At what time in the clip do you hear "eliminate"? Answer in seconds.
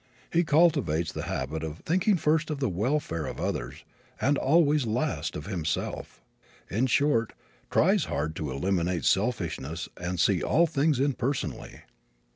8.49-9.05